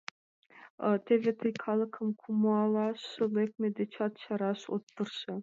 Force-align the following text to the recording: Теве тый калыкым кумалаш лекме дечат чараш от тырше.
Теве 1.05 1.31
тый 1.39 1.53
калыкым 1.63 2.07
кумалаш 2.21 3.01
лекме 3.35 3.67
дечат 3.77 4.13
чараш 4.21 4.61
от 4.75 4.83
тырше. 4.95 5.35